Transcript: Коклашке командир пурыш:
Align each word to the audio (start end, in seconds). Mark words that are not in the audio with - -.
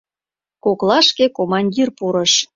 Коклашке 0.63 1.25
командир 1.37 1.87
пурыш: 1.97 2.33